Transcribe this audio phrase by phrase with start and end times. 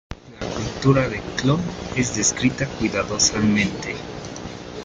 [0.41, 1.59] La cultura de Tlön
[1.95, 3.95] es descrita cuidadosamente.